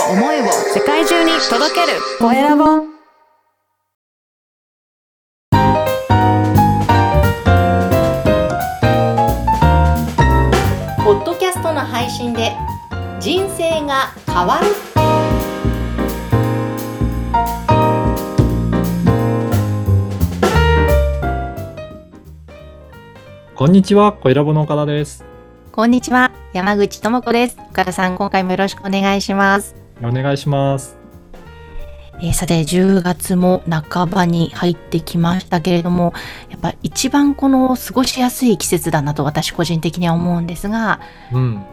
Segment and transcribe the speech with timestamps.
[0.00, 1.98] を思いを世界中に届ける。
[2.18, 2.64] コエラボ
[11.04, 12.52] ポッドキャストの配信で
[13.20, 14.66] 人生が変わる。
[23.54, 25.24] こんにちは、コエラボの岡田です。
[25.70, 27.56] こんにちは山口智子です。
[27.70, 30.96] 岡田さん今回もよろしくお願いしますお願いします。
[32.20, 36.14] えーさて10月も半ばに入ってきましたけれども
[36.48, 41.00] やっぱ一番この過ごしやすい季節だなと私個人的には思うんですが
[41.32, 41.64] うん。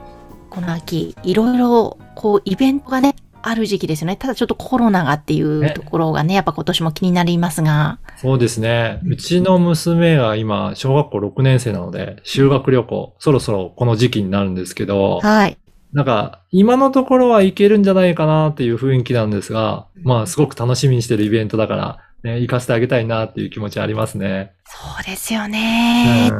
[0.49, 8.99] この秋いろいろこうイベントがねある時期ですよねただちょっとコロナがっていうねところがねやっぱ今年も気になりますがそうですね。
[9.03, 15.57] うちの娘が今、小学校6年生なので、修学旅行、そろそろこの時期になるんですけど、はい
[15.93, 24.53] なんか、今のところはいけるんじゃないかなっていう雰囲気なんですが、まあ、すごく楽しみにしてるイベントだから、ね、行かせてあげたいなっていう気持ちありますね。
[24.65, 26.37] そうですよね、うん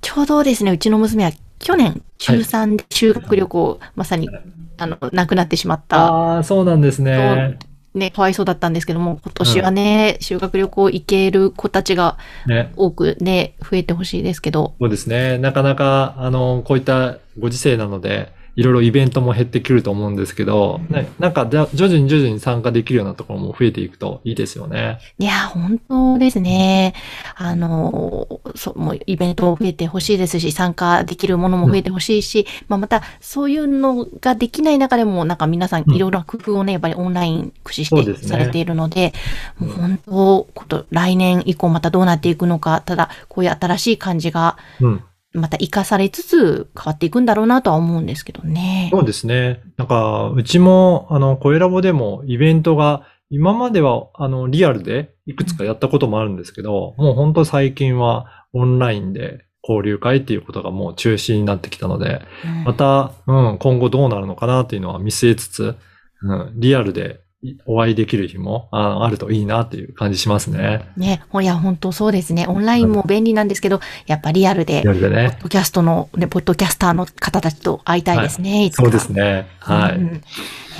[0.00, 4.28] ちょうどですねうちの娘は去年中3で修学旅行、まさに
[4.78, 7.58] あの亡くなってしまったああ、そうなんですね。
[7.92, 12.72] ね、かわいそうだったんですけども、今年はね、修学旅行行ける子たちがね。
[12.76, 14.74] 多くね、増えてほしいですけど。
[14.80, 15.38] そうですね。
[15.38, 24.98] なかなか、あの、こういったご時世なので、いろいろイベントも減ってくると思うんですけど、ね、なんか徐々に徐々に参加できるようなところも増えていくといいですよね。
[25.18, 26.94] いや、本当ですね。
[27.36, 39.12] あの、そう、もうイベントも増えてほしいですし、参加できるものも増えてほしいし、まあまた、そういうのができない中でも、なんか皆さんうんいろいろな工夫をね、やっぱりオンライン駆使してされているので、
[39.58, 45.02] もう本当、こと来年以降またどうなっていくのか、ただ、こういう新しい感じが、うん。
[45.32, 48.88] また活かされつつ変わっていくんだろうなとは思うんですけどね。
[48.90, 49.62] そうですね。
[49.76, 65.76] なんか、うちも、あの、声ラボでもイベントが、今までは、あの、リアルでいくつかやったこともあるんですけど、もう本当最近はオンラインで交流会っていうことがもう中止になってきたので、うんまた、うん、今後どうなるのかなっていうのは見据えつつ、
[66.22, 67.29] うん、リアルでい
[67.64, 70.90] お会いできる日もああるといいなっていう感じしますね。
[70.98, 72.46] ね、ほいや、本当そうですね。
[72.46, 75.42] オンラインも便利なんですけど、やっぱリアルでリ、アルでポねッ。
[75.42, 78.82] ドキャストの、ね、ポッドキャスターの方たちと会いたいですね、いつか。
[78.82, 79.46] そうですね。
[79.60, 79.96] はい。
[79.96, 80.20] うん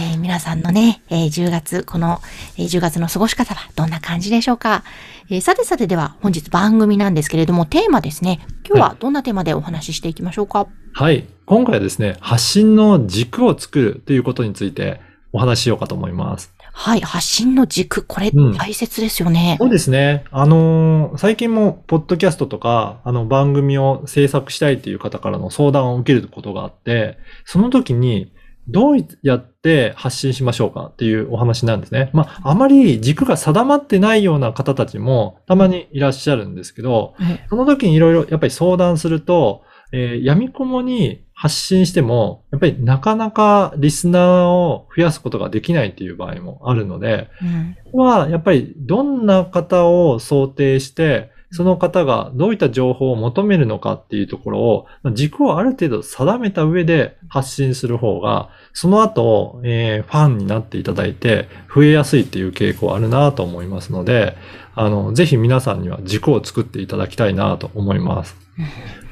[0.01, 2.21] えー皆さんのね、えー10月、この、
[2.59, 4.85] えー10月の過ごし方はどんな感じでしょうか？
[5.31, 8.41] えーさてさてでは本日番組なんですけれども、テーマですね。
[8.69, 10.67] 今日はどんなテーマでお話ししていきましょうか？
[10.93, 11.25] はい。
[11.47, 15.01] 今回はですね、発信の軸を作るということについて
[15.33, 16.53] お話ししようかと思います。
[16.73, 19.57] はい、発信の軸、これうん大切ですよね。
[19.61, 20.25] そうですね。
[20.31, 28.33] あのー最近も、ポッドキャストとか、あの、番組を制作したいっていう方からの相談を受けることがあって、その時に、
[28.69, 32.11] どうやって発信しましょうかっていうお話なんですね。
[32.13, 64.37] まあ、あまり軸が定まってないような方たちもたまにいらっしゃるんですけど、はいその時にいろいろやっぱり相談すると、えー闇雲に発信しても、やっぱりなかなかリスナーを増やすことができないっていう場合もあるので、うんここはやっぱりどんな方を想定して、その方がどういった情報を求めるのかっていうところを、軸をある程度定めた上で発信する方が、その後、えーファンになっていただいて、増えやすいっていう傾向あるなと思いますので、
[64.77, 68.37] あの、ぜひ皆さんには軸を作っていただきたいなと思います。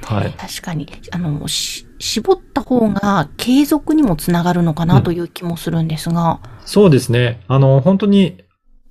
[0.04, 0.32] はい。
[0.32, 6.41] 確かに、あの、し絞った方が継続にもつながるのかなという気もするんですが。
[6.64, 7.41] そうですね。
[7.48, 8.42] あの、本当に、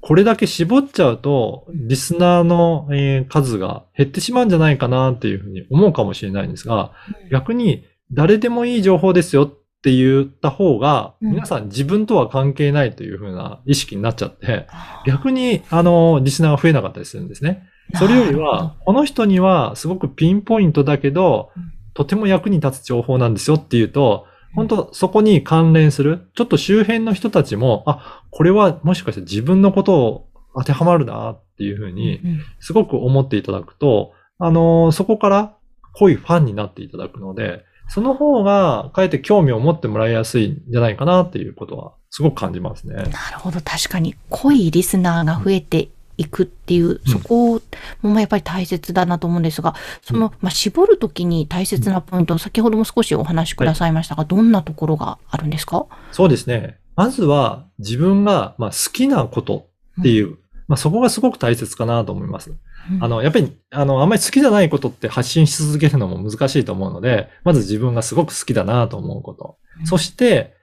[0.02, 6.92] これだけ絞っちゃうと、リスナーの、えー数が減ってしまうんじゃないかなっていうふうに思うかもしれないんですが、
[7.32, 14.68] 逆に誰でもいい情報ですよって言った方が、うん皆さん自分とは関係ないというふうな意識になっちゃって、
[15.06, 17.64] 逆に、あの、リスナーが増えなかったりするんですね。
[17.96, 24.26] それよりは、この人にはすごくピンポイントだけどうん、とても役に立つ情報なんですよっていうと、
[24.56, 35.54] 本当そこに関連する、ちょっと周辺の人たちも、あ、これはもしかして自分のことを当てはまるなっていうふうに、うんすごく思っていただくと、あのーそこから
[35.94, 42.96] 濃いファンになっていただくので、その方が、かえって興味を持ってもらいやすいんじゃないかなっていうことは、すごく感じますね。
[42.96, 43.62] なるほど。
[43.62, 47.62] 確かに濃いリスナーが増えていくっていう、そこ
[48.02, 55.86] もやっぱり大切だなと思うんですが、その、まあ、絞るときに大切なポイント、先ほども少しお話しくださいましたが、どんなところがあるんですか？
[56.12, 56.80] そうですね。
[56.96, 59.68] まずは、自分が、まあ、好きなこと
[60.00, 60.38] っていう、
[60.68, 62.52] まあ、そこがすごく大切かなと思います。
[63.00, 69.58] あの、やっぱり、あの、あんまり好きじゃないことって発信し続けるのも難しいと思うので、まず自分がすごく好きだなと思うこと。
[69.86, 70.56] そして、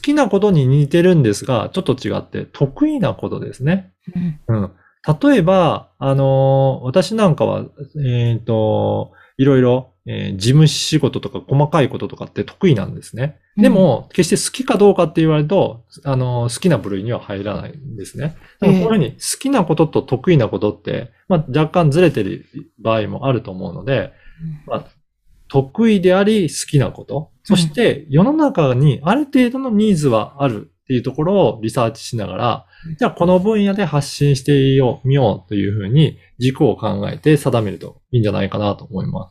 [0.00, 3.92] きなことに似てるんですが、ちょっと違って得意なことですね。
[4.48, 4.56] うん。
[4.56, 4.70] うん。
[5.06, 7.64] 例えば、あのー私なんかは、
[8.04, 13.38] えっ、と、いろいろ、えー事務仕事とか細かいこととかって得意なんですね。
[13.56, 18.36] でも、決して好きかどうかって言われると、あのー好きな部類には入らないんですね。
[18.60, 22.46] でもこういうふうに好きなことと得意なことって、まあ、若干ずれてる
[22.80, 24.12] 場合もあると思うので、
[24.66, 24.84] まあ、
[25.48, 39.30] 得意であり好きなこと、そして世の中にある程度のニーズはあるっていうところをリサーチしながらうん、じゃあこの分野で発信してみようみようというふうに軸を考えて定めるといいんじゃないかなと思いま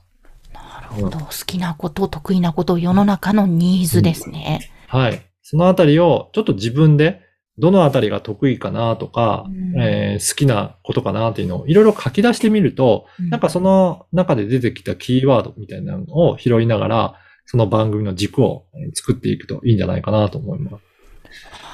[0.54, 1.20] なるほど。
[1.20, 4.72] 好きなこと、得意なこと、世の中のニーズですね。
[4.90, 4.96] す。
[4.96, 5.22] はい。
[5.42, 7.22] そのあたりをちょっと自分で
[7.58, 17.16] どのあたりが得意かなとか、うんえー好きなことかなっていうのをいろいろ書き出してみると、なんかその中で出てきたキーワードみたいなのを拾いながら、
[17.46, 20.91] その番組の軸をえー作っていくといいんじゃないかなと思います。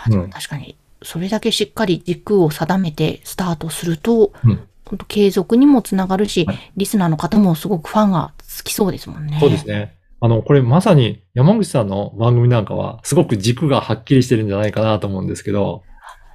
[0.09, 9.37] うん確かに、それだけしっかり軸を定めてスタートすると、うん本当継続にもつながるし、はいリスナーの方もすごくファンがつきそうですもんね。
[9.39, 9.97] そうですね。
[10.19, 15.83] あの、これまさに山口さんの番組なんかは、すごく軸がはっきりしてるんじゃないかなと思うんですけど。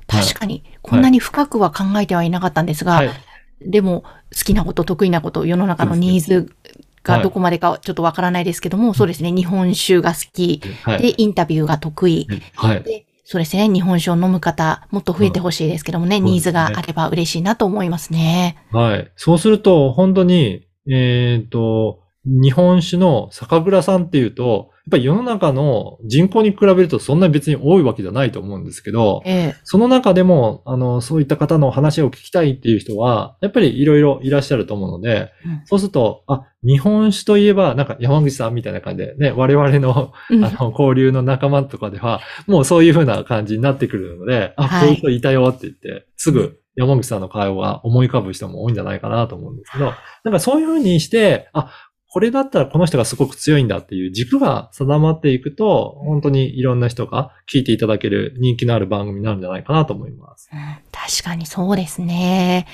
[0.07, 3.11] 確かに、こんなに深くは考えてはいなかったんですが、はい。
[3.61, 4.03] でも、
[4.37, 6.55] 好きなこと、得意なこと、世の中のニーズ
[7.03, 11.03] がどこまでかちょっとわからないですけども、そうですね、日本酒が好き、はい。
[11.03, 12.83] で、インタビューが得意、はい。
[12.83, 18.58] で、そうですね、日本酒を飲む方、もっと増えてほしいですけどもね、うんニーズがあれば嬉しいなと思いますね。
[18.73, 19.11] はい。
[19.17, 29.56] そうすると、本当に、えっ、と、日本酒の酒蔵さんっていうと、やっぱり世の中の人口に比べるとそんなに別に多いわけじゃないと思うんですけど、ええ。
[29.62, 35.62] その中でも、あの、そういった方の話を聞きたいっていう人は、やっぱりいろいろいらっしゃると思うので、うん。
[35.67, 40.44] そうすると、あ、日本酒といえば、なんか山口さんみたいな感じでね、我々の、うん。
[40.44, 44.81] あの、交流の仲間とかでは、もうそういう風な感じになってくるので、あ、はい。
[44.81, 49.93] こういう人いたよって言って、すぐ山口さんの会話が思い浮かぶ人も多いんじゃないかなと思うんですけど、
[50.25, 51.70] なんかそういう風にして、あ、
[52.12, 60.50] これだったらこの人がすごく強いんだっていう軸が定まっていくと、本当にいろんな人が聞いていただける人気のある番組になるんじゃないかなと思います。
[60.53, 60.59] うん
[60.93, 62.67] 確かにそうですね。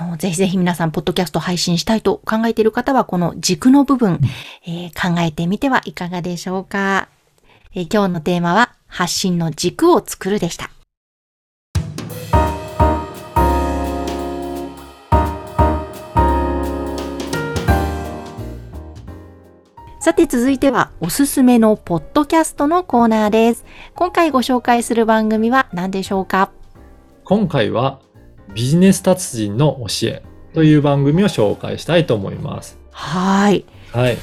[0.00, 4.18] あの、ぜひぜひ皆さん、ポッドキャスト配信したいと考えている方は、この軸の部分、
[4.66, 7.08] えー考えてみてはいかがでしょうか。
[7.74, 10.70] えー今日のテーマは、発信の軸を作るでした。
[20.08, 23.66] さて続いてはおすすめのポッドキャストのコーナーです。
[23.94, 26.50] 今回ご紹介する番組は何でしょうか？
[27.24, 28.00] 今回は
[28.54, 30.22] ビジネス達人の教え
[30.54, 32.78] という番組を紹介したいと思います。
[32.90, 33.66] はい。
[33.92, 34.16] はい。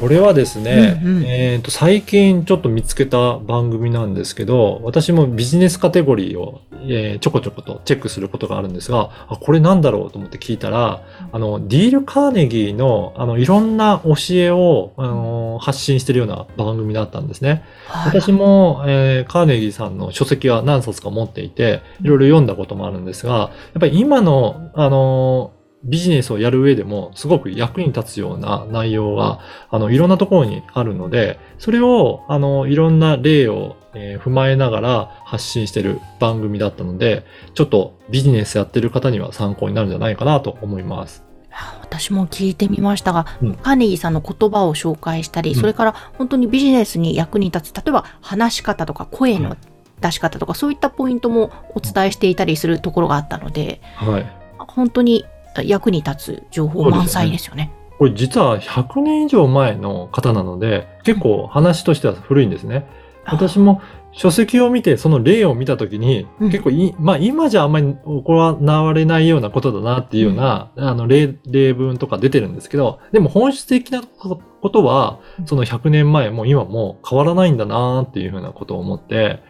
[0.00, 17.62] これはですね、うんうんえっ、と、最近ちょっと見つけた番組なんですけど、私もビジネスカテゴリーを、えーちょこちょことチェックすることがあるんですが、あ、これなんだろうと思って聞いたら、あの、ディール・カーネギーの、あの、いろんな教えを、あの発信してるような番組だったんですね。
[17.86, 29.40] はい私も、えーカーネギーさんの書籍は何冊か持っていて、いろいろ読んだこともあるんですが、やっぱり今の、あのービジネスをやる上でもすごく役に立つような内容が、
[29.70, 37.24] あの、いろんなところにあるので、それを、あの、いろんな例を、えー踏まえながら発信してる番組だったので、
[37.54, 41.24] ちょっとビジネスやってる方には参考になるんじゃないかなと思います。
[41.50, 49.56] あ私も聞いてみましたが、うんカーネギーさんの言葉を紹介したり、うんそれから本当にビジネスに役に立つ、例えば話し方とか声の
[50.00, 54.26] 出し方とか、そういったポイントもお伝えしていたりするところがあったので、はい。
[54.58, 55.24] 本当に
[55.64, 57.70] 役に立つ情報満載ですよね。
[57.98, 62.86] これ実は100年以上前の方なので、結構話としては古いんですね。
[63.24, 63.80] 私も
[64.12, 66.50] 書籍を見て、その例を見たときに、うん。
[66.50, 79.42] 結構い、まあ今じゃあんまり行われないようなことだなっていうような、あの例、例文とか出てるんですけど、でも本質的なことは、その100年前も今も変わらないんだなっていうふうなことを思って、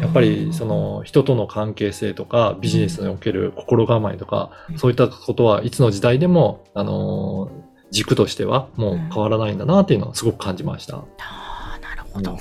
[0.00, 4.78] やっぱりその人との関係性とかビジネスにおける心構えとか、うん。
[4.78, 11.04] そういったことはいつの時代でも、あのー軸としてはもう変わらないんだなっていうのはすごく感じました。
[12.12, 12.38] ほど。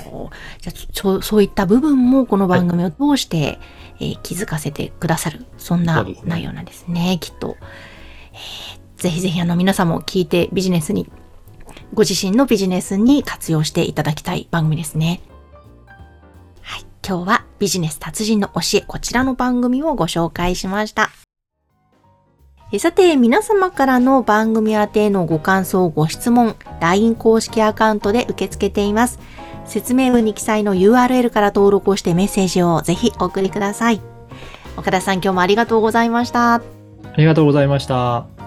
[0.59, 3.59] じゃあそう、そういった部分もこの番組を通して、
[3.99, 7.57] えー気づかせてくださる、そんそな内容なんですね、きっと。
[8.33, 11.09] えーぜひぜひあの皆さんも聞いてビジネスに、
[11.95, 15.21] ご自身のビジネスに活用していただきたい番組ですね。
[16.61, 16.85] はい。
[17.03, 21.09] 今日はビジネス達人の教え、こちらの番組をご紹介しました。
[22.71, 29.19] えさて、皆様からの番組宛てのご感想、ご質問、LINE 公式アカウントで受け付けています。
[29.71, 34.01] 説明文に記載の URL から登録をしてメッセージをぜひお送りください。
[34.75, 36.55] 岡田さん今日もありがとうございました。
[36.55, 36.61] あ
[37.17, 38.40] りがとうございました。